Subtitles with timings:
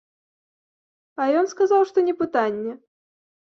[1.21, 2.73] А ён сказаў, што не пытанне.